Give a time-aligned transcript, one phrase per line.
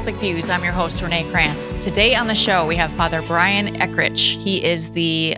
[0.00, 0.48] Catholic Views.
[0.48, 1.74] I'm your host, Renee Kranz.
[1.74, 4.42] Today on the show, we have Father Brian Eckrich.
[4.42, 5.36] He is the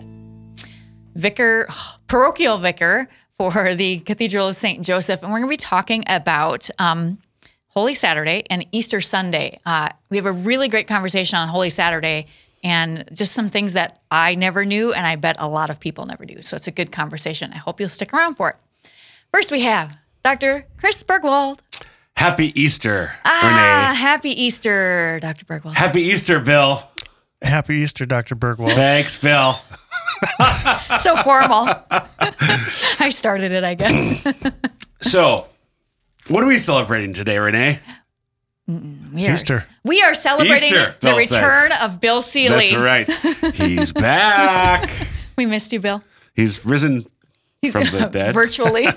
[1.15, 1.67] vicar,
[2.07, 4.81] parochial vicar for the Cathedral of St.
[4.81, 5.21] Joseph.
[5.21, 7.17] And we're going to be talking about um,
[7.67, 9.59] Holy Saturday and Easter Sunday.
[9.65, 12.27] Uh, we have a really great conversation on Holy Saturday
[12.63, 16.05] and just some things that I never knew, and I bet a lot of people
[16.05, 16.41] never do.
[16.41, 17.51] So it's a good conversation.
[17.51, 18.55] I hope you'll stick around for it.
[19.33, 20.67] First, we have Dr.
[20.77, 21.59] Chris Burgwald.
[22.15, 23.99] Happy Easter, Ah, Renee.
[23.99, 25.45] happy Easter, Dr.
[25.45, 25.73] Burgwald.
[25.75, 26.81] Happy Easter, Bill.
[27.41, 28.35] Happy Easter, Dr.
[28.35, 28.73] Burgwald.
[28.73, 29.53] Thanks, Bill.
[30.97, 31.67] so formal.
[32.99, 34.23] I started it, I guess.
[35.01, 35.47] So,
[36.29, 37.81] what are we celebrating today, Renee?
[38.69, 39.65] We are, Easter.
[39.83, 41.81] We are celebrating Easter, the Bill return says.
[41.81, 42.67] of Bill Seeley.
[42.69, 43.09] That's right.
[43.55, 44.89] He's back.
[45.37, 46.01] We missed you, Bill.
[46.33, 47.05] He's risen
[47.61, 48.33] He's from the dead.
[48.33, 48.87] virtually.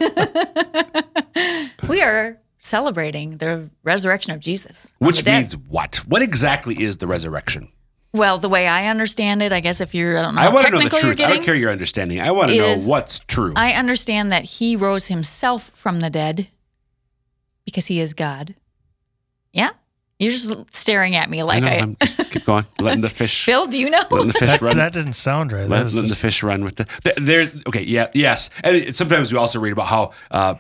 [1.89, 4.93] we are celebrating the resurrection of Jesus.
[4.99, 5.97] Which means what?
[6.07, 7.71] What exactly is the resurrection?
[8.17, 10.67] well, the way I understand it, I guess if you're, I don't know, I want
[10.67, 11.21] to know the truth.
[11.21, 12.21] I don't care your understanding.
[12.21, 13.53] I want to know what's true.
[13.57, 16.49] I understand that he rose himself from the dead
[17.65, 18.55] because he is God.
[19.53, 19.71] Yeah?
[20.19, 21.75] You're just staring at me I like know, I.
[21.81, 22.65] I'm just keep going.
[22.81, 24.01] Letting the fish Bill, do you know?
[24.11, 24.77] letting the fish That, run.
[24.77, 25.69] that didn't sound right.
[25.69, 27.15] Let, was letting the fish run with the.
[27.21, 30.55] There, okay, yeah, yes, and sometimes we also read about how uh,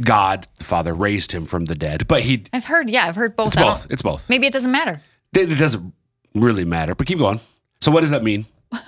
[0.00, 3.36] God the Father raised him from the dead, but he I've heard, yeah, I've heard
[3.36, 3.48] both.
[3.54, 3.86] it's both.
[3.90, 4.28] It's both.
[4.30, 5.00] Maybe it doesn't matter.
[5.34, 5.92] It, it doesn't
[6.34, 7.40] really matter, but keep going.
[7.80, 8.46] So, what does that mean?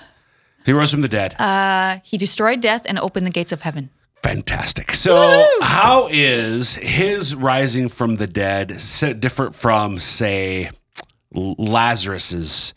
[0.65, 1.35] He rose from the dead.
[1.37, 3.89] Uh, he destroyed death and opened the gates of heaven.
[4.23, 4.91] Fantastic.
[4.91, 8.77] So, how is his rising from the dead
[9.19, 10.69] different from, say,
[11.35, 12.73] L- Lazarus's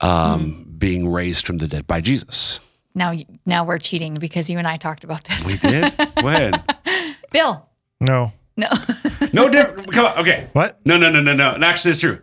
[0.00, 2.60] um, being raised from the dead by Jesus?
[2.94, 3.14] Now,
[3.46, 5.46] now we're cheating because you and I talked about this.
[5.62, 5.92] We did.
[6.22, 6.52] when?
[7.32, 7.68] Bill,
[8.00, 8.32] no.
[8.56, 8.66] no,
[9.32, 9.90] No different.
[9.92, 10.18] Come on.
[10.18, 10.48] Okay.
[10.52, 10.78] What?
[10.84, 11.52] No, no, no, no, no.
[11.52, 12.20] And actually, it's true.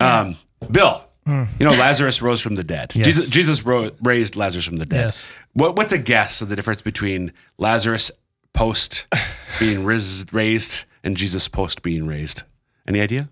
[0.00, 0.36] Um,
[0.70, 1.48] Bill, Mm.
[1.58, 2.92] you know Lazarus rose from the dead.
[2.94, 3.06] Yes.
[3.06, 5.06] Jesus, Jesus ro- raised Lazarus from the dead.
[5.06, 5.32] Yes.
[5.54, 8.10] What, what's a guess of the difference between Lazarus
[8.52, 9.06] post
[9.58, 12.42] being ris- raised and Jesus post being raised?
[12.86, 13.30] Any idea?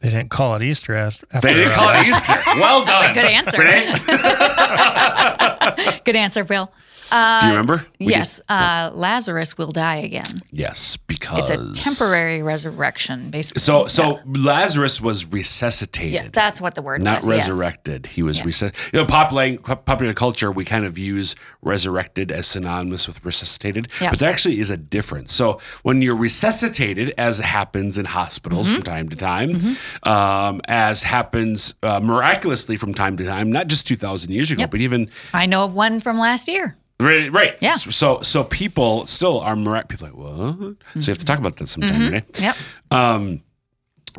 [0.00, 2.32] They didn't call it Easter after They didn't call it Easter.
[2.56, 3.14] Well done.
[3.14, 3.58] good answer.
[6.04, 6.70] Good answer, Bill.
[7.10, 7.84] Do you remember?
[8.00, 10.42] We yes, uh, Lazarus will die again.
[10.52, 13.60] Yes, because It's a temporary resurrection, basically.
[13.60, 16.12] So, so Lazarus was resuscitated.
[16.14, 17.04] yeah, that's what the word is.
[17.04, 17.48] not was, yes.
[17.48, 18.06] resurrected.
[18.06, 18.92] He was resuscitated.
[18.94, 24.10] You know, popular popular culture, we kind of use resurrected as synonymous with resuscitated, Yeah.
[24.10, 25.32] but there actually is a difference.
[25.32, 28.74] So when you're resuscitated, as happens in hospitals Mm-hmm.
[28.76, 33.86] from time to time, um, as happens uh, miraculously from time to time, not just
[33.86, 34.70] two thousand years ago, Yep.
[34.70, 36.76] but even I know of one from last year.
[37.00, 37.56] Right, right.
[37.60, 37.74] Yeah.
[37.74, 39.88] So so people still are mirac.
[39.88, 40.76] People are like what?
[41.02, 42.40] So you have to talk about that sometime, right?
[42.40, 42.56] Yep.
[42.90, 43.42] Um,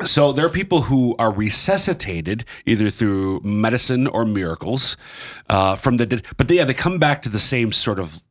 [0.04, 4.96] so there are people who are resuscitated either through medicine or miracles
[5.50, 8.22] uh, from the dead, but they, yeah, they come back to the same sort of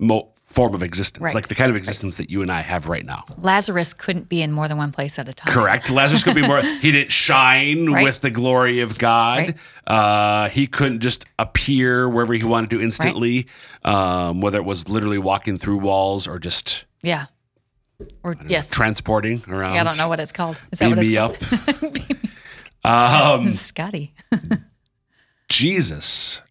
[0.00, 1.34] mo- form of existence, Right.
[1.34, 3.24] like the kind of existence that you and I have right now.
[3.36, 5.52] Lazarus couldn't be in more than one place at a time.
[5.52, 5.90] Correct.
[5.90, 6.62] Lazarus could be more.
[6.80, 8.04] He didn't shine Right.
[8.04, 9.38] with the glory of God.
[9.38, 9.92] Right.
[9.92, 13.48] Uh, he couldn't just appear wherever he wanted to instantly,
[13.84, 17.26] um, whether it was literally walking through walls or just Yeah.
[18.22, 18.70] Or yes.
[18.70, 19.74] transporting around.
[19.74, 20.60] Yeah, I don't know what it's called.
[20.70, 22.02] Is that Beam what it's me called?
[22.04, 22.20] up.
[22.84, 24.14] Um, Scotty.
[25.48, 26.42] Jesus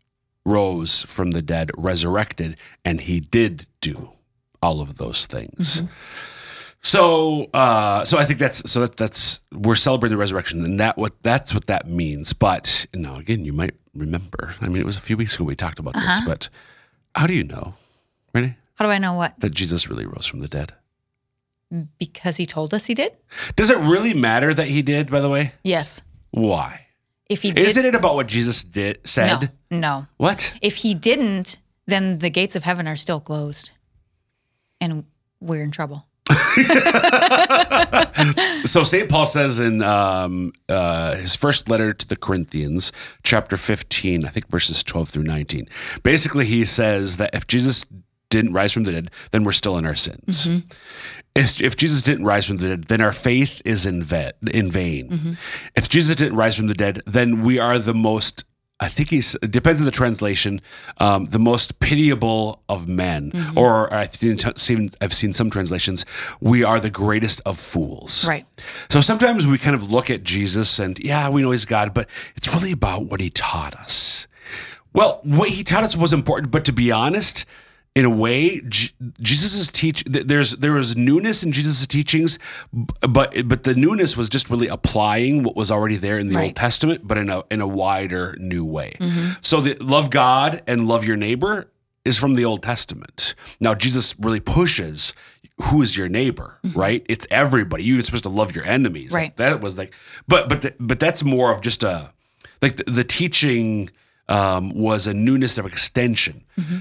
[0.46, 4.14] rose from the dead, resurrected, and he did do
[4.62, 5.82] all of those things.
[6.82, 10.98] So, uh, so I think that's so that, that's we're celebrating the resurrection, and that
[10.98, 12.34] what that's what that means.
[12.34, 14.54] But now again, you might remember.
[14.62, 16.50] I mean, it was a few weeks ago we talked about this, but
[17.16, 17.74] how do you know,
[18.34, 19.40] Renee, How do I know what?
[19.40, 20.74] that Jesus really rose from the dead?
[21.98, 23.14] Because he told us he did?
[23.56, 25.10] Does it really matter that he did?
[25.10, 26.04] By the way, Yes.
[26.30, 26.85] why?
[27.30, 29.52] If he did, Isn't it about what Jesus did said?
[29.72, 30.08] no, no.
[30.18, 30.54] What?
[30.62, 31.58] If he didn't,
[31.88, 33.72] then the gates of heaven are still closed,
[34.80, 35.06] and
[35.40, 36.06] we're in trouble.
[38.66, 39.08] So St.
[39.08, 42.92] Paul says in um, uh, his first letter to the Corinthians,
[43.24, 45.68] chapter 15, I think verses 12 through 19.
[46.02, 47.86] Basically, he says that if Jesus
[48.30, 50.48] didn't rise from the dead, then we're still in our sins.
[50.48, 50.68] Mm-hmm.
[51.36, 54.72] If, if Jesus didn't rise from the dead, then our faith is in, va- in
[54.72, 55.10] vain.
[55.10, 55.32] Mm-hmm.
[55.76, 58.46] If Jesus didn't rise from the dead, then we are the most
[58.78, 60.60] I think he's it depends on the translation.
[60.98, 63.58] Um, the most pitiable of men, mm-hmm.
[63.58, 66.06] or I've seen I've seen some translations.
[66.42, 68.28] We are the greatest of fools.
[68.28, 68.46] Right.
[68.90, 72.10] So sometimes we kind of look at Jesus and yeah, we know he's God, but
[72.36, 74.28] it's really about what he taught us.
[74.92, 77.46] Well, what he taught us was important, but to be honest,
[77.96, 82.38] in a way, J- Jesus' teach th- there's there was newness in Jesus' teachings,
[82.74, 86.44] but but the newness was just really applying what was already there in the Right.
[86.46, 88.94] Old Testament, but in a in a wider new way.
[89.00, 89.30] Mm-hmm.
[89.42, 91.72] So the love God and love your neighbor
[92.04, 93.34] is from the Old Testament.
[93.60, 95.14] Now Jesus really pushes
[95.70, 96.78] who is your neighbor, mm-hmm.
[96.78, 97.06] right?
[97.08, 97.86] It's everybody.
[97.86, 99.14] You're supposed to love your enemies.
[99.14, 99.38] Like, Right.
[99.38, 99.94] that was like,
[100.28, 102.12] but but th- but that's more of just a
[102.62, 103.90] like the, the teaching
[104.28, 106.44] um, was a newness of extension.
[106.60, 106.78] Mm-hmm.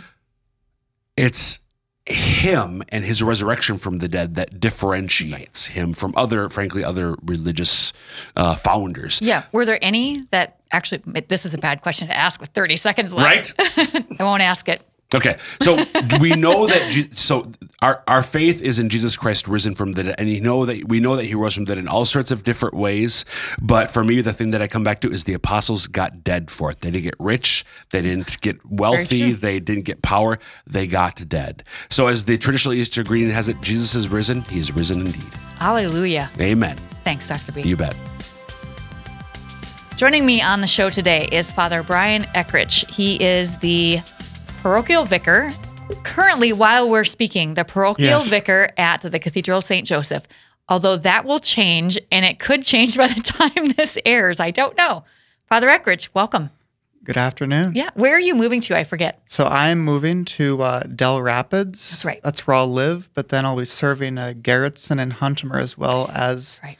[1.17, 1.61] It's
[2.07, 7.93] him and his resurrection from the dead that differentiates him from other, frankly, other religious
[8.37, 9.21] uh, founders.
[9.23, 9.45] Yeah.
[9.53, 13.15] Were there any that actually, this is a bad question to ask with 30 seconds
[13.15, 13.55] left.
[13.59, 14.05] Right?
[14.21, 14.83] I won't ask it.
[15.15, 15.77] Okay, so
[16.21, 16.89] we know that.
[16.91, 17.51] Je- so
[17.81, 20.89] our our faith is in Jesus Christ risen from the dead, and you know that
[20.89, 23.25] we know that He rose from the dead in all sorts of different ways.
[23.63, 26.51] But for me, the thing that I come back to is the apostles got dead
[26.51, 26.81] for it.
[26.81, 27.65] They didn't get rich.
[27.91, 29.33] They didn't get wealthy.
[29.33, 30.39] They didn't get power.
[30.67, 31.63] They got dead.
[31.91, 34.43] So as the traditional Easter greeting has it, Jesus is risen.
[34.43, 35.33] He is risen indeed.
[35.59, 36.29] Hallelujah.
[36.41, 36.77] Amen.
[37.05, 37.53] Thanks, Dr.
[37.53, 37.63] B.
[37.63, 37.97] You bet.
[39.97, 42.89] Joining me on the show today is Father Brian Eckrich.
[42.91, 44.01] He is the
[44.69, 45.51] parochial vicar,
[46.05, 48.31] currently, while we're speaking, the parochial Yes.
[48.31, 49.87] vicar at the Cathedral of St.
[49.87, 50.23] Joseph.
[50.71, 54.41] Although that will change, and it could change by the time this airs.
[54.41, 55.05] I don't know.
[55.51, 56.49] Father Eckrich, welcome.
[57.05, 57.75] Good afternoon.
[57.75, 57.91] Yeah.
[57.93, 58.75] Where are you moving to?
[58.75, 59.21] I forget.
[59.27, 61.91] So I'm moving to uh, Dell Rapids.
[61.91, 62.21] That's right.
[62.25, 66.11] That's where I'll live, but then I'll be serving uh, Garretson and Huntimer as well
[66.15, 66.79] as Right.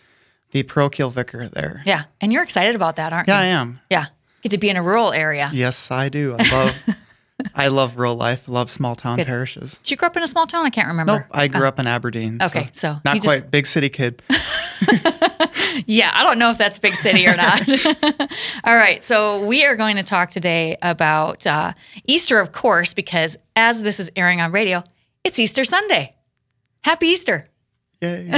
[0.53, 1.83] the parochial vicar there.
[1.85, 2.05] Yeah.
[2.23, 3.35] And you're excited about that, aren't you?
[3.35, 3.81] Yeah, I am.
[3.91, 4.07] Yeah.
[4.41, 5.51] Get to be in a rural area.
[5.53, 6.35] Yes, I do.
[6.39, 6.83] I love
[7.55, 8.49] I love rural life.
[8.49, 9.27] Love small town Good.
[9.27, 9.79] parishes.
[9.79, 10.65] Did you grow up in a small town?
[10.65, 11.13] I can't remember.
[11.15, 12.39] Nope, I grew up in Aberdeen.
[12.41, 14.23] Okay, so not quite just- big city kid.
[15.87, 17.69] Yeah, I don't know if that's big city or not.
[18.65, 21.73] All right, so we are going to talk today about uh,
[22.07, 24.85] Easter, of course, because as this is airing on radio,
[25.25, 26.15] it's Easter Sunday.
[26.83, 27.47] Happy Easter.
[28.01, 28.31] Yay.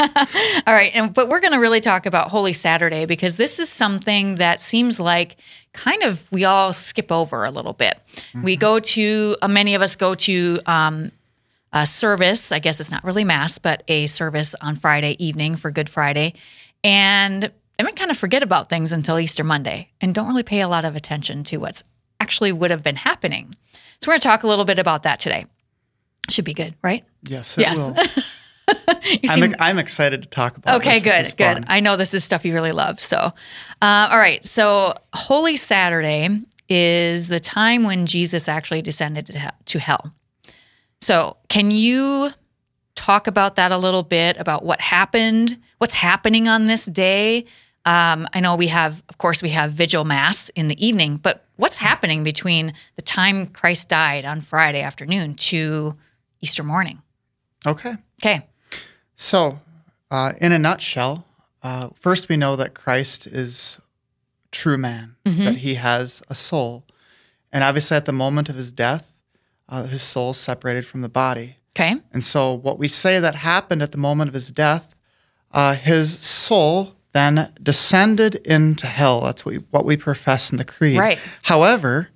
[0.66, 3.68] All right, and but we're going to really talk about Holy Saturday because this is
[3.68, 5.36] something that seems like
[5.72, 8.00] kind of we all skip over a little bit.
[8.42, 11.12] We go to uh, many of us go to um,
[11.72, 12.50] a service.
[12.50, 16.32] I guess it's not really mass, but a service on Friday evening for Good Friday,
[16.82, 20.60] and then we kind of forget about things until Easter Monday and don't really pay
[20.60, 21.82] a lot of attention to what's
[22.20, 23.54] actually would have been happening.
[24.00, 25.44] So we're going to talk a little bit about that today.
[26.30, 27.04] Should be good, right?
[27.22, 28.36] Yes, it Yes.
[29.28, 31.32] I'm, seem- I'm excited to talk about Okay, this.
[31.32, 31.54] Good, good.
[31.54, 31.64] fun.
[31.68, 33.00] I know this is stuff you really love.
[33.00, 33.32] So, uh,
[34.10, 34.44] all right.
[34.44, 36.28] So, Holy Saturday
[36.68, 40.12] is the time when Jesus actually descended to to hell.
[41.00, 42.30] So, can you
[42.94, 47.46] talk about that a little bit about what happened, what's happening on this day?
[47.86, 51.46] Um, I know we have, of course, we have vigil mass in the evening, but
[51.56, 55.96] what's happening between the time Christ died on Friday afternoon to
[56.42, 57.00] Easter morning?
[57.66, 57.94] Okay.
[58.22, 58.46] Okay.
[59.20, 59.60] So,
[60.10, 61.26] uh, in a nutshell,
[61.62, 63.78] uh, first we know that Christ is
[64.50, 66.84] true man, that he has a soul.
[67.52, 69.12] And obviously, at the moment of his death,
[69.68, 71.56] uh, his soul separated from the body.
[71.76, 71.96] Okay.
[72.14, 74.96] And so, what we say that happened at the moment of his death,
[75.52, 79.20] uh, his soul then descended into hell.
[79.20, 80.96] That's what we, what we profess in the creed.
[80.96, 81.18] Right.
[81.42, 82.08] However,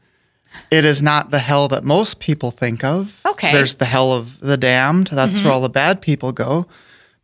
[0.70, 3.20] it is not the hell that most people think of.
[3.26, 3.52] Okay.
[3.52, 5.08] There's the hell of the damned.
[5.08, 6.62] That's where all the bad people go.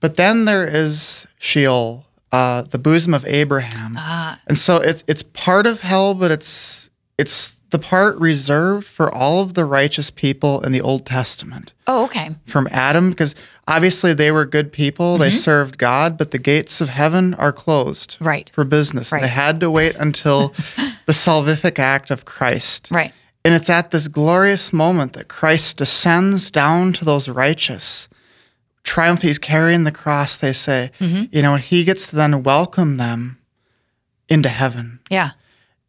[0.00, 3.98] But then there is Sheol, uh, the bosom of Abraham.
[4.46, 9.42] And so it's it's part of hell, but it's it's the part reserved for all
[9.42, 12.34] of the righteous people in the Old Testament Oh, okay.
[12.46, 13.36] from Adam, because
[13.68, 15.18] obviously they were good people.
[15.18, 18.50] They served God, but the gates of heaven are closed Right.
[18.52, 19.12] for business.
[19.12, 19.22] Right.
[19.22, 20.48] They had to wait until
[21.06, 22.88] the salvific act of Christ.
[22.90, 23.12] Right.
[23.44, 28.08] And it's at this glorious moment that Christ descends down to those righteous.
[28.84, 30.90] Triumph, he's carrying the cross, they say.
[30.98, 31.24] Mm-hmm.
[31.32, 33.38] You know, he gets to then welcome them
[34.28, 35.00] into heaven.
[35.10, 35.30] Yeah.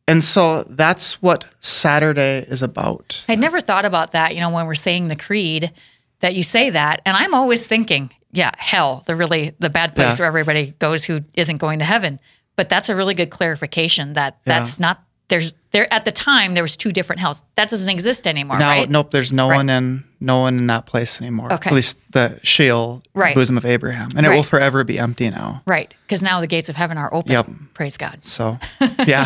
[0.08, 3.26] And so that's what Saturday is about.
[3.30, 5.72] I'd never thought about that, you know, when we're saying the creed,
[6.20, 7.02] that you say that.
[7.06, 10.24] And I'm always thinking, yeah, hell, the really the bad place Yeah.
[10.24, 12.20] where everybody goes who isn't going to heaven.
[12.56, 16.62] But that's a really good clarification that that's not there's there at the time there
[16.64, 17.44] was two different hells.
[17.56, 18.90] That doesn't exist anymore, Now, right?
[18.90, 19.56] nope, there's no Right.
[19.56, 21.52] one in no one in that place anymore.
[21.54, 21.70] Okay.
[21.70, 23.34] At least the Sheol, Right.
[23.34, 24.10] bosom of Abraham.
[24.16, 25.64] And it will forever be empty now.
[25.66, 25.96] Right.
[26.04, 27.32] Because now the gates of heaven are open.
[27.32, 27.48] Yep.
[27.74, 28.20] Praise God.
[28.24, 28.60] So
[29.08, 29.26] yeah.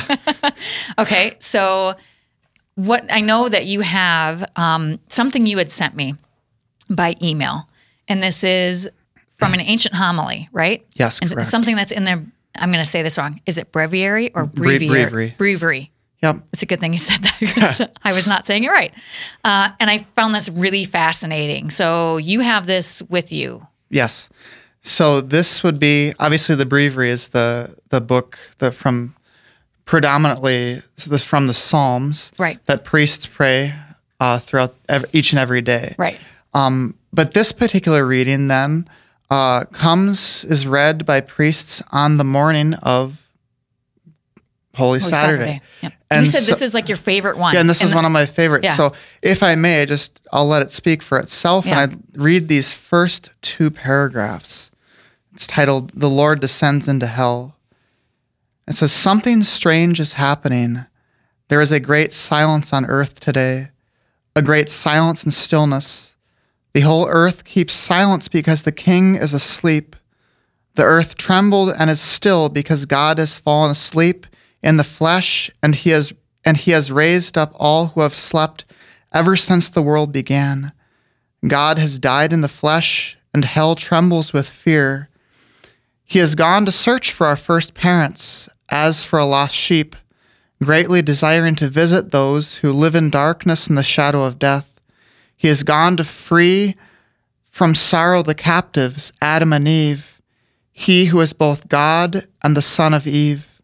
[0.98, 1.96] Okay, so
[2.76, 6.16] what I know that you have um, something you had sent me
[6.90, 7.68] by email,
[8.08, 8.90] and this is
[9.40, 10.86] from an ancient homily, right?
[10.96, 11.50] Yes, And correct.
[11.50, 12.24] something that's in there.
[12.58, 13.42] I'm going to say this wrong.
[13.46, 14.88] Is it breviary or breviary?
[14.88, 15.36] breviary.
[15.38, 15.92] Breviary.
[16.26, 16.36] Yep.
[16.54, 18.94] It's a good thing you said that because I was not saying it right.
[19.44, 21.70] Uh, and I found this really fascinating.
[21.70, 23.66] So you have this with you.
[23.90, 24.30] Yes.
[24.82, 29.16] So this would be obviously the breviary is the the book that from
[29.86, 32.64] predominantly so this from the Psalms Right.
[32.66, 33.74] that priests pray
[34.20, 35.96] uh, throughout ev- each and every day.
[35.98, 36.18] Right.
[36.54, 38.88] Um, but this particular reading then
[39.30, 43.25] uh, comes is read by priests on the morning of
[44.76, 45.62] Holy, Holy Saturday.
[45.82, 45.94] Yep.
[46.12, 47.54] And you said so- this is like your favorite one.
[47.54, 48.66] Yeah, and this is one of my favorites.
[48.66, 48.74] Yeah.
[48.76, 51.80] So if I may, just I'll let it speak for itself, Yeah.
[51.82, 54.72] and I read these first two paragraphs.
[55.34, 57.56] It's titled "The Lord Descends into Hell."
[58.68, 60.86] It says something strange is happening.
[61.50, 63.70] There is a great silence on earth today,
[64.36, 66.16] a great silence and stillness.
[66.74, 69.96] The whole earth keeps silence because the King is asleep.
[70.76, 74.26] The earth trembled and is still because God has fallen asleep
[74.66, 76.12] in the flesh and he has
[76.44, 78.66] and he has raised up all who have slept
[79.14, 80.74] ever since the world began.
[81.48, 85.10] God has died in the flesh and hell trembles with fear.
[86.04, 89.96] He has gone to search for our first parents as for a lost sheep,
[90.62, 94.80] greatly desiring to visit those who live in darkness and the shadow of death.
[95.36, 96.76] He has gone to free
[97.50, 100.22] from sorrow the captives, Adam and Eve,
[100.72, 103.55] he who is both God and the son of Eve.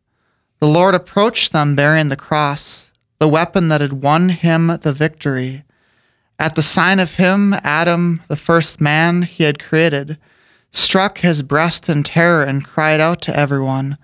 [0.61, 5.63] The Lord approached them bearing the cross, the weapon that had won him the victory.
[6.37, 10.19] At the sign of him, Adam, the first man he had created,
[10.71, 13.97] struck his breast in terror and cried out to everyone,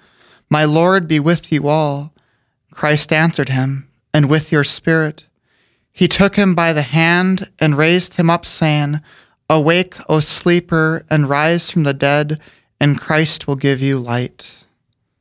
[0.50, 2.12] My Lord be with you all.
[2.72, 5.28] Christ answered him, And with your spirit.
[5.92, 9.00] He took him by the hand and raised him up, saying,
[9.48, 12.42] Awake, O sleeper, and rise from the dead,
[12.80, 14.66] and Christ will give you light.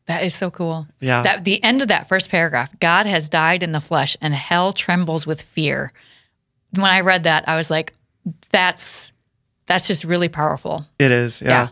[0.07, 0.87] That is so cool.
[1.01, 1.23] Yeah.
[1.23, 4.73] That the end of that first paragraph, God has died in the flesh and hell
[4.73, 5.93] trembles with fear.
[6.75, 7.93] When I read that, I was like,
[8.51, 9.13] that's
[9.67, 10.85] that's just really powerful.
[10.99, 11.49] It is, yeah.
[11.49, 11.69] Yeah.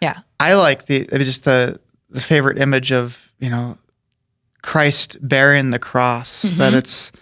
[0.00, 0.18] Yeah.
[0.40, 1.78] I like the just the
[2.10, 3.76] the favorite image of you know
[4.62, 6.44] Christ bearing the cross.
[6.44, 6.58] Mm-hmm.
[6.58, 7.12] That it's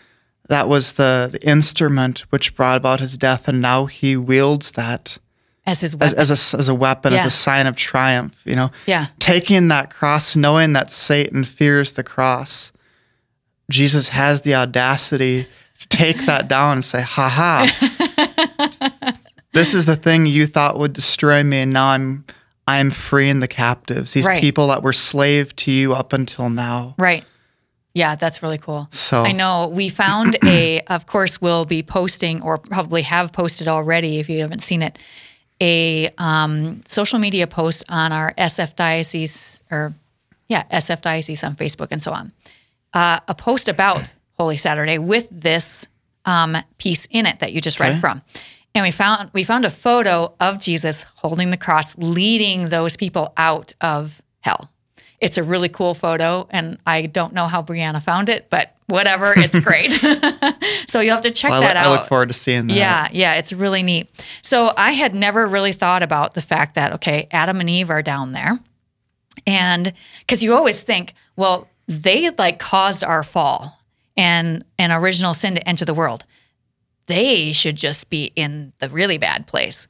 [0.48, 5.18] that was the, the instrument which brought about his death, and now he wields that
[5.64, 6.18] As his as, weapon.
[6.18, 8.42] as a as a weapon, as a sign of triumph.
[8.44, 9.06] You know, yeah.
[9.20, 12.72] taking that cross, knowing that Satan fears the cross.
[13.70, 15.46] Jesus has the audacity
[15.78, 19.18] to take that down and say, "Ha ha."
[19.52, 22.24] this is the thing you thought would destroy me, and now I'm
[22.66, 24.12] I'm freeing the captives.
[24.12, 24.40] These Right.
[24.40, 26.94] people that were slave to you up until now.
[26.98, 27.24] Right.
[27.94, 28.88] Yeah, that's really cool.
[28.90, 33.68] So I know we found a, of course, we'll be posting or probably have posted
[33.68, 34.98] already if you haven't seen it,
[35.62, 39.94] a um, social media post on our SF Diocese or,
[40.48, 42.32] yeah, SF Diocese on Facebook and so on.
[42.92, 45.86] Uh, a post about Holy Saturday with this
[46.24, 48.22] um, piece in it that you just read from.
[48.74, 53.32] And we found we found a photo of Jesus holding the cross, leading those people
[53.36, 54.70] out of hell.
[55.20, 59.32] It's a really cool photo, and I don't know how Brianna found it, but whatever,
[59.36, 59.90] it's great.
[60.88, 61.86] so you'll have to check I, that I out.
[61.86, 62.76] I look forward to seeing that.
[62.76, 64.08] Yeah, yeah, it's really neat.
[64.42, 68.02] So I had never really thought about the fact that okay, Adam and Eve are
[68.02, 68.60] down there,
[69.46, 73.80] and because you always think, well, they like caused our fall
[74.16, 76.24] and an original sin to enter the world.
[77.06, 79.88] They should just be in the really bad place.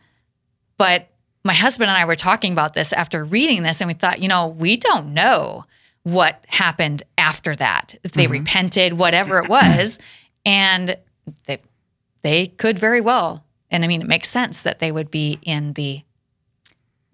[0.79, 1.09] But
[1.45, 4.29] my husband and I were talking about this after reading this, and we thought, you
[4.29, 5.65] know, we don't know
[6.05, 7.95] what happened after that.
[8.03, 8.33] If they mm-hmm.
[8.33, 9.99] repented, whatever it was,
[10.45, 10.97] and
[11.47, 11.59] they
[12.23, 13.45] they could very well.
[13.71, 16.03] And I mean, it makes sense that they would be in the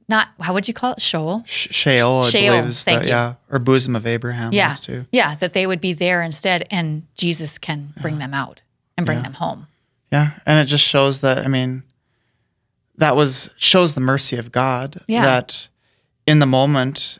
[0.09, 1.45] not how would you call it, Sheol?
[1.47, 3.13] Sh- Sheol, I believe thank the, you.
[3.13, 4.53] yeah, or bosom of Abraham.
[4.53, 5.07] Yeah, too.
[5.13, 8.63] yeah, that they would be there instead, and Jesus can bring them out
[8.97, 9.67] and bring them home.
[10.11, 11.83] Yeah, and it just shows that I mean,
[12.97, 14.97] that was shows the mercy of God.
[15.07, 15.23] Yeah.
[15.23, 15.69] That
[16.27, 17.19] in the moment,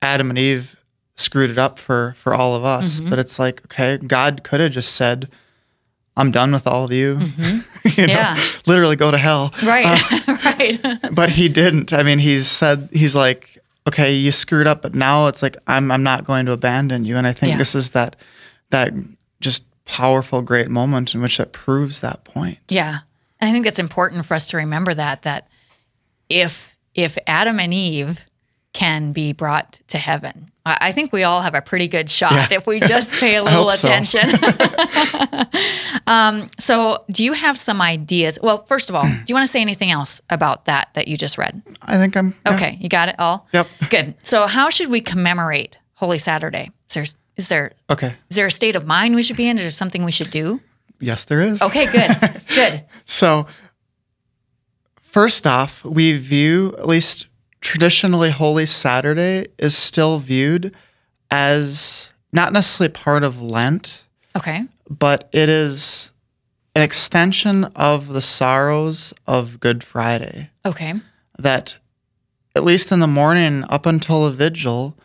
[0.00, 0.77] Adam and Eve
[1.18, 3.00] screwed it up for for all of us.
[3.00, 3.10] Mm-hmm.
[3.10, 5.28] But it's like, okay, God could have just said,
[6.16, 8.08] "I'm done with all of you." you know, Mm-hmm.
[8.08, 8.36] Yeah.
[8.66, 9.52] literally go to hell.
[9.64, 9.84] Right,
[10.44, 10.78] right.
[11.14, 11.92] But he didn't.
[11.92, 13.58] I mean, he's said he's like,
[13.88, 17.16] okay, you screwed up, but now it's like I'm I'm not going to abandon you.
[17.16, 17.58] And I think Yeah.
[17.58, 18.16] this is that
[18.70, 18.92] that
[19.40, 22.58] just powerful, great moment in which that proves that point.
[22.68, 22.98] Yeah.
[23.40, 25.48] And I think it's important for us to remember that that
[26.28, 28.24] if if Adam and Eve
[28.72, 32.58] can be brought to heaven, I think we all have a pretty good shot Yeah.
[32.58, 33.88] if we just pay a little hope so.
[33.88, 34.28] attention.
[36.06, 38.38] um, so, do you have some ideas?
[38.42, 41.16] Well, first of all, do you want to say anything else about that that you
[41.16, 41.62] just read?
[41.82, 42.54] I think I'm yeah.
[42.54, 43.46] Okay, you got it all.
[43.52, 43.66] Yep.
[43.90, 44.14] Good.
[44.22, 46.70] So, how should we commemorate Holy Saturday?
[46.88, 47.04] Is there
[47.36, 48.14] Is there Okay.
[48.30, 49.56] is there a state of mind we should be in?
[49.58, 50.60] Is there something we should do?
[51.00, 51.62] Yes, there is.
[51.62, 52.10] Okay, good,
[52.54, 52.84] good.
[53.04, 53.46] So,
[55.02, 57.28] first off, we view, at least
[57.60, 60.74] traditionally, Holy Saturday is still viewed
[61.30, 64.04] as not necessarily part of Lent,
[64.36, 66.12] Okay, but it is
[66.76, 70.50] an extension of the sorrows of Good Friday.
[70.64, 70.94] okay,
[71.38, 71.78] That,
[72.54, 74.96] at least in the morning up until the vigil,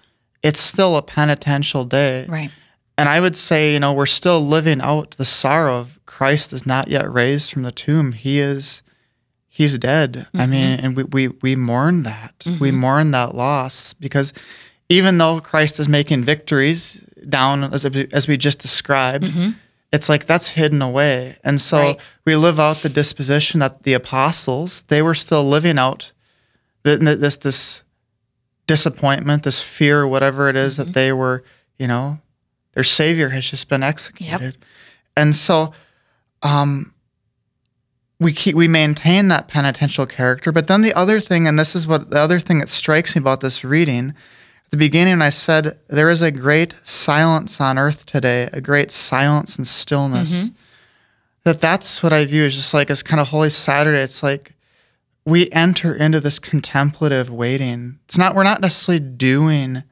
[0.44, 2.26] it's still a penitential day.
[2.30, 2.52] right.
[2.96, 6.66] And I would say, you know, we're still living out the sorrow of Christ is
[6.68, 8.12] not yet raised from the tomb.
[8.12, 8.84] He is,
[9.54, 10.26] he's dead.
[10.34, 10.52] I mm-hmm.
[10.52, 12.34] mean, and we, we, we mourn that.
[12.44, 12.76] We mm-hmm.
[12.76, 14.34] mourn that loss because
[14.90, 16.96] even though Christ is making victories
[17.30, 19.52] down as, as we just described, mm-hmm.
[19.92, 21.38] it's like that's hidden away.
[21.44, 22.06] And so Right.
[22.26, 26.14] we live out the disposition that the apostles, they were still living out
[26.84, 27.84] th- th- this, this
[28.66, 31.44] disappointment, this fear, whatever it is that they were,
[31.78, 32.20] you know,
[32.72, 34.58] their savior has just been executed.
[35.16, 35.74] And so
[36.42, 36.93] um
[38.24, 41.86] we keep we maintain that penitential character, but then the other thing and this is
[41.86, 44.10] what the other thing that strikes me about this reading
[44.66, 48.90] at the beginning I said there is a great silence on earth today, a great
[48.92, 50.50] silence and stillness.
[51.44, 54.00] That that's what I view as just like as kind of holy Saturday.
[54.00, 54.54] It's like
[55.26, 58.00] we enter into this contemplative waiting.
[58.06, 59.84] It's not we're not necessarily doing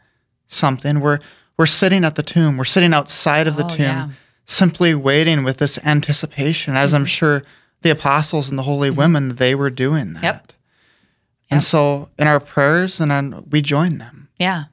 [0.48, 1.00] something.
[1.02, 1.20] We're
[1.58, 2.58] we're sitting at the tomb.
[2.58, 4.04] We're sitting outside of the Oh, tomb, yeah.
[4.04, 4.12] Mm-hmm.
[4.46, 7.44] simply waiting with this anticipation, as I'm sure
[7.82, 10.24] the apostles and the holy women they were doing that.
[10.24, 10.54] Yep.
[11.50, 14.30] And so in our prayers, and then we join them.
[14.40, 14.66] Yeah.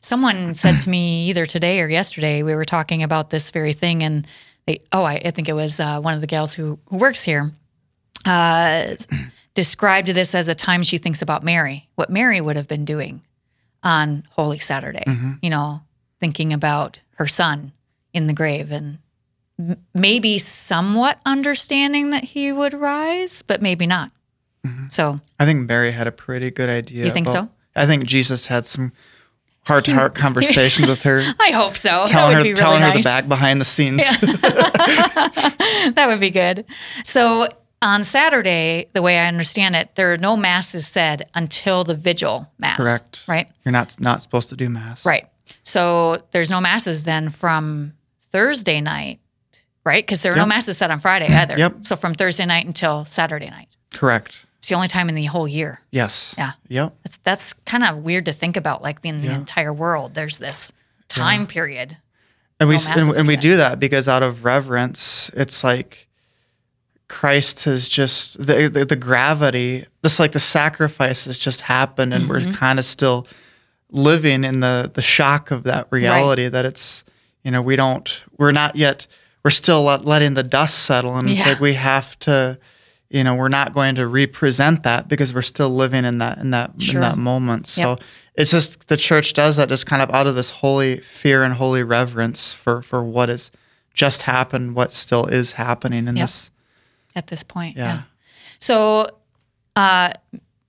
[0.00, 4.02] Someone said to me either today or yesterday, we were talking about this very thing,
[4.04, 4.26] and
[4.66, 7.24] they, oh, I, I think it was uh, one of the gals who, who works
[7.24, 7.52] here,
[8.24, 8.94] uh,
[9.54, 13.22] described this as a time she thinks about Mary, what Mary would have been doing
[13.82, 15.04] on Holy Saturday,
[15.42, 15.80] you know,
[16.20, 17.72] thinking about her son
[18.12, 18.98] in the grave and
[19.60, 24.10] m- maybe somewhat understanding that he would rise, but maybe not.
[24.66, 24.88] Mm-hmm.
[24.88, 27.04] So, I think Mary had a pretty good idea.
[27.04, 27.54] You think about- so?
[27.76, 28.92] I think Jesus had some
[29.64, 32.04] heart to heart conversations with her, I hope so.
[32.06, 32.96] telling her really telling her nice.
[32.98, 33.98] the back behind the scenes.
[34.20, 36.64] that would be good.
[37.04, 37.48] So
[37.82, 42.50] on Saturday, the way I understand it, there are no masses said until the vigil
[42.58, 42.78] mass.
[42.78, 43.24] Correct.
[43.28, 43.48] Right.
[43.64, 45.06] You're not not supposed to do mass.
[45.06, 45.26] Right.
[45.62, 47.92] So there's no masses then from
[48.30, 49.20] Thursday night,
[49.84, 50.04] right?
[50.04, 51.56] Because there are no masses said on Friday either.
[51.58, 51.86] Yep.
[51.86, 53.68] So from Thursday night until Saturday night.
[53.92, 54.46] Correct.
[54.58, 55.80] It's the only time in the whole year.
[55.90, 56.34] Yes.
[56.36, 56.52] Yeah.
[56.68, 56.94] Yep.
[57.02, 58.82] That's that's kind of weird to think about.
[58.82, 60.72] Like in the entire world, there's this
[61.08, 61.96] time period.
[62.60, 66.08] And we No masses and, and we do that because out of reverence, it's like
[67.08, 69.84] Christ has just the the, the gravity.
[70.02, 72.48] This like the sacrifice has just happened, and Mm-hmm.
[72.50, 73.26] we're kind of still
[73.90, 77.02] living in the the shock of that reality that it's
[77.42, 79.06] you know we don't we're not yet
[79.44, 81.48] we're still letting the dust settle, and it's Yeah.
[81.48, 82.58] like we have to.
[83.12, 86.52] You know, we're not going to represent that because we're still living in that in
[86.52, 86.94] that Sure.
[86.96, 87.66] in that moment.
[87.66, 88.00] So Yep.
[88.36, 91.54] it's just the church does that just kind of out of this holy fear and
[91.54, 93.50] holy reverence for for what has
[93.94, 96.24] just happened, what still is happening in Yep.
[96.24, 96.50] this.
[97.16, 97.76] at this point.
[97.76, 98.02] Yeah.
[98.60, 99.08] So,
[99.74, 100.12] uh,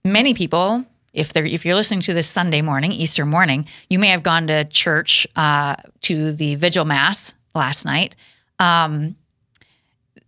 [0.04, 4.08] many people, if they're if you're listening to this Sunday morning, Easter morning, you may
[4.08, 8.16] have gone to church uh, to the vigil mass last night.
[8.62, 9.16] Um,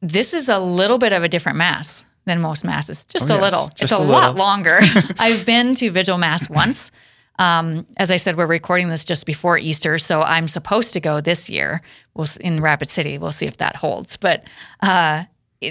[0.02, 3.38] this is a little bit of a different mass than most masses, just Oh, a
[3.38, 3.68] yes, little.
[3.68, 4.36] just it's a a, lot little.
[4.46, 4.80] longer.
[5.20, 6.92] I've been to vigil mass once.
[7.40, 11.20] Um, as I said, we're recording this just before Easter, so I'm supposed to go
[11.22, 11.82] this year.
[12.14, 13.18] We'll in Rapid City.
[13.18, 14.18] We'll see if that holds.
[14.18, 14.44] But
[14.82, 15.24] uh,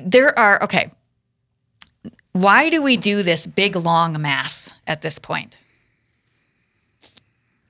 [0.04, 0.90] there are okay.
[2.32, 5.58] Why do we do this big long mass at this point?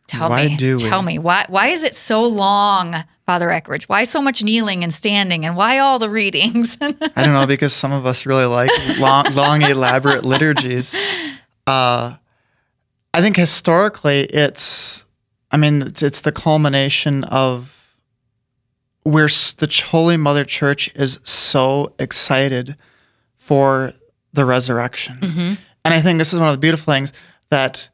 [0.07, 0.57] Tell Why me.
[0.57, 0.83] do we?
[0.83, 1.45] Tell me why.
[1.49, 2.95] Why is it so long,
[3.27, 3.85] Father Eckrich?
[3.85, 6.77] Why so much kneeling and standing, and why all the readings?
[6.81, 10.95] I don't know because some of us really like long, long elaborate liturgies.
[11.67, 12.17] Uh,
[13.15, 15.07] I think historically, it's.
[15.51, 17.99] I mean, it's, it's the culmination of
[19.05, 22.77] where the Holy Mother Church is so excited
[23.37, 23.93] for
[24.33, 27.13] the resurrection, and I think this is one of the beautiful things
[27.51, 27.91] that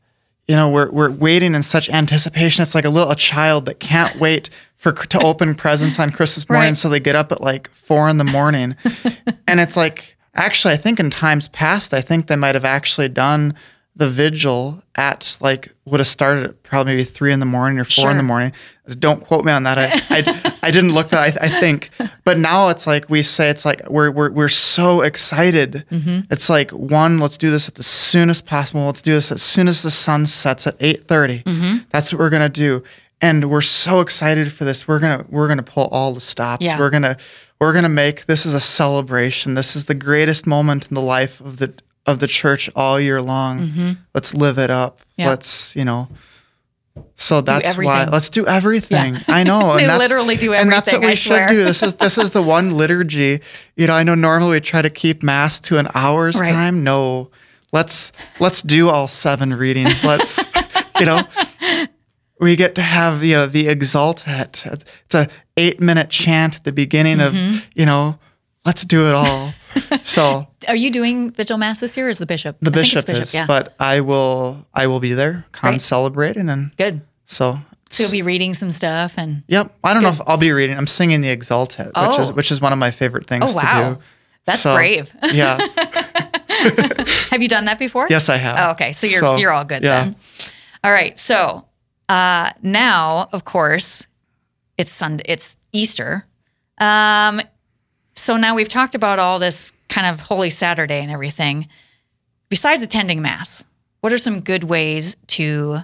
[0.47, 2.63] you know we're we're waiting in such anticipation.
[2.63, 6.49] It's like a little a child that can't wait for to open presents on Christmas
[6.51, 6.77] morning, Right.
[6.77, 8.75] so they get up at like four in the morning,
[9.47, 13.09] and it's like actually I think in times past I think they might have actually
[13.11, 13.55] done
[13.97, 17.85] the vigil at like would have started at probably maybe three in the morning or
[17.85, 18.53] four in the morning.
[19.01, 19.77] Don't quote me on that.
[19.77, 21.37] I I, I didn't look that.
[21.37, 21.91] I, I think,
[22.25, 25.85] but now it's like we say it's like we're we're we're so excited.
[25.91, 26.21] Mm-hmm.
[26.31, 28.87] It's like one, let's do this at the soonest possible.
[28.87, 31.79] Let's do this as soon as the sun sets at eight mm-hmm.
[31.91, 32.85] That's what we're gonna do.
[33.21, 34.87] And we're so excited for this.
[34.89, 36.65] We're gonna we're gonna pull all the stops.
[36.65, 36.79] Yeah.
[36.79, 37.17] We're gonna
[37.61, 39.55] we're gonna make this is a celebration.
[39.55, 41.73] This is the greatest moment in the life of the
[42.07, 43.97] of the church all year long.
[44.15, 45.01] Let's live it up.
[45.01, 45.21] Mm-hmm.
[45.23, 45.29] Yeah.
[45.31, 46.09] Let's you know.
[47.15, 49.17] So that's why let's do everything.
[49.29, 49.75] I know.
[49.77, 50.63] They and that's- literally do everything.
[50.63, 51.49] And that's what we I should swear.
[51.49, 51.63] do.
[51.65, 53.41] This is this is the one liturgy.
[53.77, 56.51] You know, I know normally we try to keep mass to an hour's Right.
[56.53, 56.83] time.
[56.85, 57.31] No,
[57.73, 60.05] let's let's do all seven readings.
[60.05, 60.45] Let's
[61.01, 61.23] you know
[62.41, 64.67] we get to have you know the exultet.
[65.07, 67.55] It's a eight minute chant at the beginning Mm-hmm.
[67.57, 68.19] of you know.
[68.65, 69.53] Let's do it all.
[70.03, 72.07] So Are you doing vigil mass this year?
[72.07, 72.57] Or is the bishop?
[72.61, 73.47] the it's bishop, is, yeah.
[73.47, 75.81] but I will I will be there, come Great.
[75.83, 77.01] celebrating, and good.
[77.25, 77.59] so.
[77.91, 79.73] So you'll be reading some stuff and Yep.
[79.85, 80.77] I don't know if I'll be reading.
[80.77, 82.35] I'm singing the Exultet, which is Oh.
[82.35, 83.89] which is one of my favorite things Oh, wow.
[83.91, 84.01] to do.
[84.45, 85.13] that's So, brave.
[85.33, 85.57] Yeah.
[87.31, 88.07] Have you done that before?
[88.11, 88.57] yes, I have.
[88.59, 88.93] Oh, okay.
[88.93, 90.05] So you're So, you're all good yeah.
[90.05, 90.17] then.
[90.85, 91.17] All right.
[91.19, 91.65] So
[92.09, 94.07] uh, now, of course,
[94.77, 95.25] it's Sunday.
[95.27, 96.25] It's Easter.
[96.79, 97.41] Um,
[98.15, 101.69] so now we've talked about all this kind of Holy Saturday and everything.
[102.49, 103.65] Besides attending Mass,
[104.01, 105.79] what are some good ways to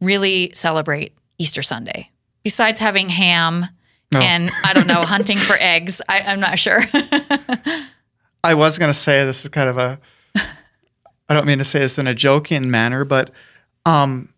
[0.00, 2.10] really celebrate Easter Sunday?
[2.42, 3.66] Besides having ham
[4.12, 4.20] No.
[4.20, 6.02] and I don't know, hunting for eggs.
[6.08, 6.80] I, I'm not sure.
[8.44, 10.00] I was gonna say this is kind of a.
[11.28, 13.30] I don't mean to say this in a joking manner, but
[13.86, 14.28] um,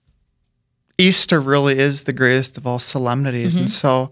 [0.99, 3.63] Easter really is the greatest of all solemnities, Mm-hmm.
[3.63, 4.11] and so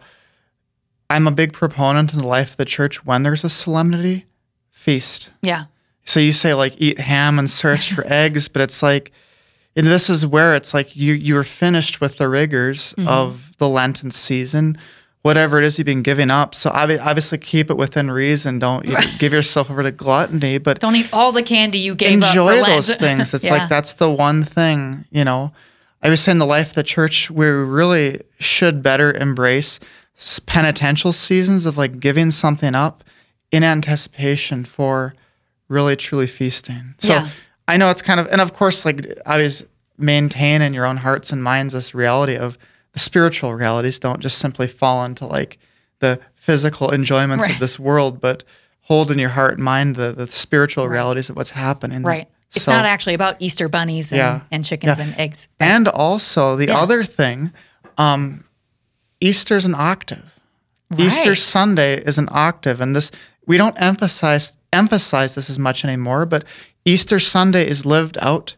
[1.11, 3.05] I'm a big proponent in the life of the church.
[3.05, 4.27] When there's a solemnity,
[4.71, 5.31] feast.
[5.43, 5.65] yeah.
[6.05, 9.13] So you say like eat ham and search for eggs, but it's like,
[9.77, 13.09] and this is where it's like you you are finished with the rigors Mm-hmm.
[13.09, 14.77] of the Lenten season,
[15.23, 16.53] whatever it is you've been giving up.
[16.55, 18.59] So obviously keep it within reason.
[18.59, 22.21] Don't you give yourself over to gluttony, but Don't eat all the candy you gave
[22.21, 22.29] up.
[22.31, 23.33] enjoy those things.
[23.35, 23.53] It's Yeah.
[23.59, 25.53] like that's the one thing, you know.
[26.03, 29.79] I was saying the life of the church, we really should better embrace
[30.47, 33.05] penitential seasons of like giving something up
[33.51, 35.15] in anticipation for
[35.69, 36.95] really truly feasting.
[36.99, 37.29] So Yeah.
[37.69, 41.31] I know it's kind of, and of course, like always maintain in your own hearts
[41.33, 42.59] and minds this reality of
[42.93, 43.99] the spiritual realities.
[44.01, 45.59] Don't just simply fall into like
[46.01, 47.55] the physical enjoyments Right.
[47.55, 48.43] of this world, but
[48.83, 52.03] hold in your heart and mind the, the spiritual realities of what's happening.
[52.03, 52.29] Right.
[52.55, 54.41] It's So- not actually about Easter bunnies and, Yeah.
[54.51, 55.05] and chickens Yeah.
[55.05, 55.49] and eggs.
[55.59, 56.79] And also the Yeah.
[56.79, 57.53] other thing,
[57.99, 58.45] um,
[59.21, 60.39] Easter's an octave.
[60.99, 63.11] Easter Sunday is an octave, and this
[63.47, 66.27] we don't emphasize emphasize this as much anymore.
[66.27, 66.45] But
[66.85, 68.57] Easter Sunday is lived out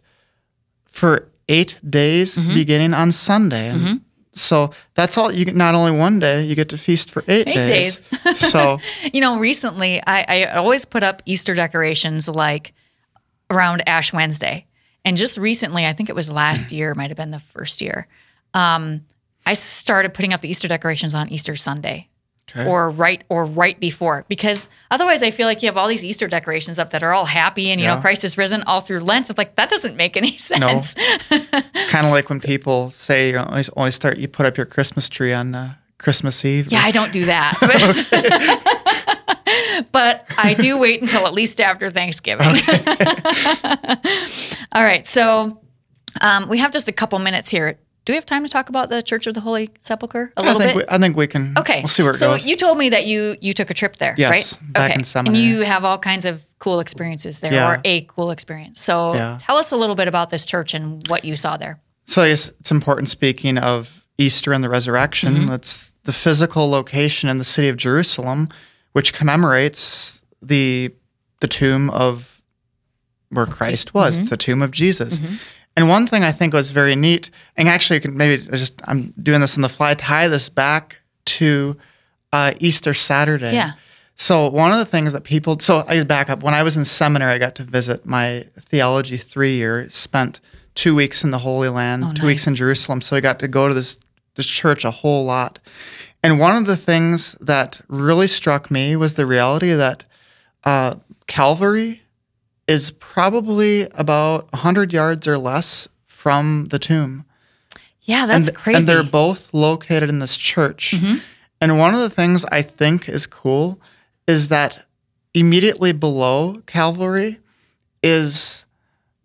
[0.91, 2.55] for eight days, Mm-hmm.
[2.55, 4.01] beginning on Sunday, and
[4.33, 5.31] so that's all.
[5.33, 8.03] You get not only one day, you get to feast for eight, Eight days.
[8.37, 8.81] so
[9.13, 12.73] You know, recently I, I always put up Easter decorations like
[13.51, 14.67] around Ash Wednesday.
[15.05, 18.07] And just recently, I think it was last year, might have been the first year,
[18.55, 19.05] um,
[19.47, 22.09] I started putting up the Easter decorations on Easter Sunday.
[22.51, 22.69] Okay.
[22.69, 26.29] Or right or right before because otherwise I feel like you have all these Easter
[26.29, 29.31] decorations up that are all happy and you know Christ is risen all through Lent.
[29.31, 30.95] I'm like that doesn't make any sense.
[30.95, 31.39] No.
[31.89, 35.09] kind of like when people say you only, only start you put up your Christmas
[35.09, 35.75] tree on uh,
[36.05, 36.71] Christmas Eve.
[36.71, 37.55] Yeah, I don't do that.
[39.75, 42.47] But, but I do wait until at least after Thanksgiving.
[44.75, 45.07] All right.
[45.07, 45.61] So
[46.21, 47.79] um, we have just a couple minutes here.
[48.05, 50.45] Do we have time to talk about the Church of the Holy Sepulchre a I
[50.45, 50.89] little think bit?
[50.89, 51.55] we, I think we can.
[51.59, 51.81] okay.
[51.81, 52.47] we'll see where it so goes.
[52.47, 54.73] you told me that you you took a trip there, Yes, right?
[54.73, 54.99] back okay.
[54.99, 55.43] in seminary.
[55.43, 57.73] And you have all kinds of cool experiences there, Yeah.
[57.73, 58.81] or a cool experience.
[58.83, 59.39] So Yeah.
[59.41, 61.81] tell us a little bit about this church and what you saw there.
[62.05, 65.35] So I guess it's important speaking of Easter and the resurrection.
[65.35, 65.53] Mm-hmm.
[65.55, 68.49] It's the physical location in the city of Jerusalem,
[68.93, 70.93] which commemorates the
[71.41, 72.41] the tomb of
[73.31, 74.27] where Christ was, Mm-hmm.
[74.27, 75.19] the tomb of Jesus.
[75.77, 79.57] And one thing I think was very neat, and actually, maybe just I'm doing this
[79.57, 81.77] on the fly, tie this back to
[82.33, 83.53] uh, Easter Saturday.
[83.55, 83.73] Yeah.
[84.15, 86.45] So one of the things that people, so I back up.
[86.45, 89.89] When I was in seminary, I got to visit my theology three year.
[89.91, 90.41] Spent
[90.77, 93.01] two weeks in the Holy Land, two weeks in Jerusalem.
[93.01, 93.99] So I got to go to this
[94.35, 95.59] this church a whole lot.
[96.23, 100.05] And one of the things that really struck me was the reality that
[100.65, 102.03] uh, Calvary
[102.67, 107.27] is probably about hundred yards or less from the tomb
[108.03, 108.79] Yeah, that's and, crazy.
[108.79, 108.91] Mm-hmm.
[108.91, 110.95] And they're both located in this church.
[111.61, 113.79] And one of the things I think is cool
[114.27, 114.85] is that
[115.35, 117.39] immediately below Calvary
[118.03, 118.65] is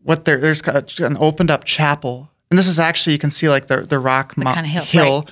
[0.04, 0.62] what there, there's
[1.00, 2.32] an opened up chapel.
[2.52, 5.28] And this is actually, you can see like the, the rock mo- kinda hill,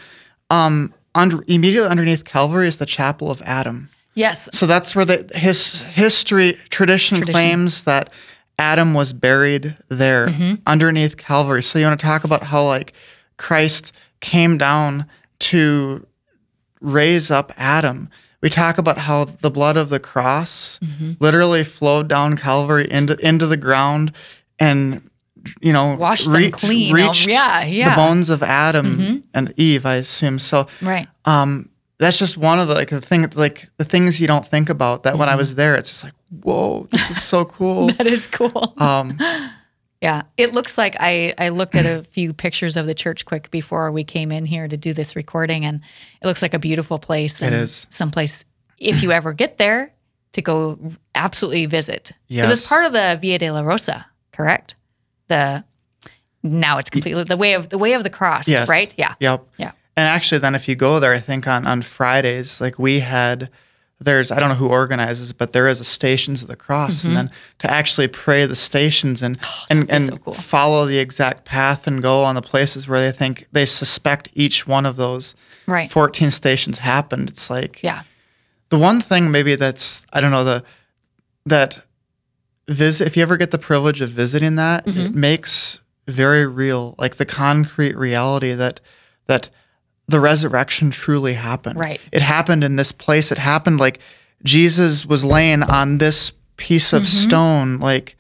[0.49, 3.89] Um, under, immediately underneath Calvary is the chapel of Adam.
[4.13, 4.49] yes.
[4.53, 7.33] So that's where the his history tradition, Tradition.
[7.33, 8.11] claims that
[8.59, 10.55] Adam was buried there Mm-hmm.
[10.67, 11.63] underneath Calvary.
[11.63, 12.93] So you want to talk about how like
[13.37, 15.05] Christ came down
[15.39, 16.05] to
[16.81, 18.09] raise up Adam.
[18.41, 21.13] We talk about how the blood of the cross Mm-hmm.
[21.19, 24.11] literally flowed down Calvary into into the ground
[24.59, 25.01] and
[25.61, 26.93] you know Washed them clean.
[26.93, 27.85] reached Yeah, yeah.
[27.85, 27.89] Mm-hmm.
[27.89, 30.39] the bones of Adam and Eve, I assume.
[30.39, 31.07] So Right.
[31.25, 34.69] um, that's just one of the like the thing like the things you don't think
[34.69, 35.03] about.
[35.03, 35.19] That Mm-hmm.
[35.19, 37.87] when I was there, it's just like, whoa, this is so cool.
[37.87, 38.73] That is cool.
[38.77, 39.17] um,
[39.99, 43.49] Yeah, it looks like I, I looked at a few pictures of the church quick
[43.49, 45.81] before we came in here to do this recording, and
[46.21, 47.41] it looks like a beautiful place.
[47.41, 47.87] And is.
[47.89, 48.45] someplace
[48.77, 49.91] if you ever get there
[50.33, 50.77] to go
[51.15, 54.75] absolutely visit because it's part of the Via Dolorosa, correct?
[55.27, 55.63] The
[56.43, 58.69] now it's completely the way of the way of the cross, yes.
[58.69, 58.93] right?
[58.97, 59.47] Yeah, Yep.
[59.57, 59.71] yeah.
[59.95, 63.49] And actually, then if you go there, I think on on Fridays, like we had,
[63.99, 67.15] there's I don't know who organizes, but there is a Stations of the Cross, and
[67.15, 69.37] then to actually pray the stations and
[69.69, 70.05] and and Mm-hmm.
[70.15, 70.33] so cool.
[70.33, 74.67] follow the exact path and go on the places where they think they suspect each
[74.67, 75.33] one of those
[75.65, 75.91] Right.
[75.91, 77.27] 14 stations happened.
[77.29, 78.03] It's like Yeah.
[78.69, 80.63] the one thing maybe that's I don't know the
[81.47, 81.83] that
[82.69, 84.99] visit if you ever get the privilege of visiting that Mm-hmm.
[85.07, 88.79] it makes very real like the concrete reality that
[89.27, 89.49] that
[90.07, 91.99] the resurrection truly happened Right.
[92.11, 93.99] it happened in this place it happened like
[94.43, 96.97] Jesus was laying on this piece Mm-hmm.
[96.97, 98.15] of stone like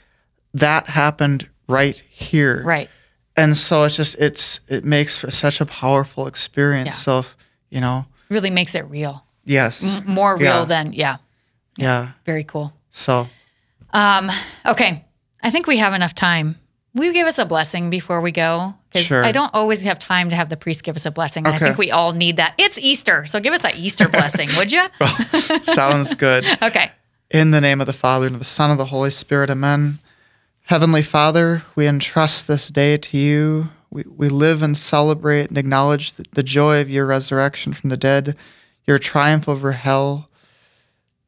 [0.53, 2.89] that happened right here Right.
[3.35, 7.21] and so it's just it's it makes for such a powerful experience Yeah.
[7.21, 7.25] so
[7.69, 10.65] you know Really makes it real, yes more real Yeah.
[10.65, 11.17] than yeah.
[11.77, 12.73] yeah Very cool.
[12.91, 13.27] so
[13.93, 14.29] Um,
[14.65, 15.05] okay,
[15.41, 16.55] I think we have enough time.
[16.95, 18.73] Will you give us a blessing before we go?
[18.91, 19.23] Because Sure.
[19.23, 21.45] I don't always have time to have the priest give us a blessing.
[21.45, 22.55] And I think we all need that.
[22.57, 24.83] It's Easter, so give us an Easter blessing, would you?
[25.61, 26.45] Sounds good.
[26.63, 26.91] Okay.
[27.29, 29.49] In the name of the Father, and of the Son, and of the Holy Spirit,
[29.49, 29.99] amen.
[30.61, 33.69] Heavenly Father, we entrust this day to you.
[33.89, 37.97] We, we live and celebrate and acknowledge the, the joy of your resurrection from the
[37.97, 38.35] dead,
[38.85, 40.29] your triumph over hell,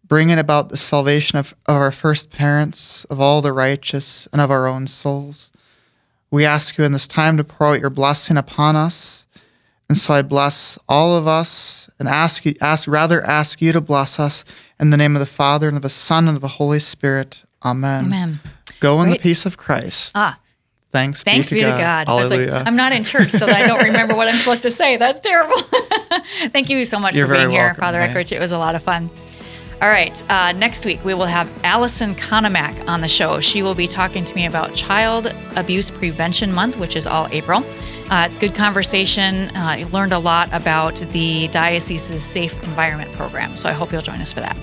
[0.10, 4.52] bringing about the salvation of, of our first parents, of all the righteous, and of
[4.52, 5.52] our own souls.
[6.32, 9.26] We ask you in this time to pour out your blessing upon us.
[9.88, 13.82] And so I bless all of us and ask you, ask rather ask you to
[13.82, 14.44] bless us
[14.80, 17.44] in the name of the Father and of the Son and of the Holy Spirit.
[17.64, 18.06] Amen.
[18.06, 18.40] Amen.
[18.80, 19.22] Go in Great.
[19.22, 20.12] the peace of Christ.
[20.16, 20.40] Ah,
[20.92, 22.08] Thanks, thanks be to God.
[22.08, 24.72] I was like, I'm not in church, so I don't remember what I'm supposed to
[24.72, 24.98] say.
[24.98, 25.58] That's terrible.
[26.48, 28.00] Thank you so much You're for being here, welcome, Father.
[28.00, 28.32] Eckrich.
[28.32, 29.12] It was a lot of fun.
[29.82, 30.22] All right.
[30.30, 33.40] Uh, next week, we will have Allison Konomak on the show.
[33.40, 37.64] She will be talking to me about Child Abuse Prevention Month, which is all April.
[38.10, 39.50] Uh, good conversation.
[39.56, 43.56] Uh, learned a lot about the diocese's Safe Environment Program.
[43.56, 44.58] So I hope you'll join us for that.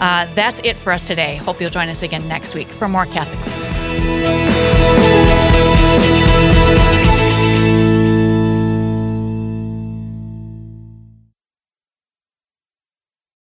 [0.00, 1.36] Uh, that's it for us today.
[1.36, 3.78] Hope you'll join us again next week for more Catholic news.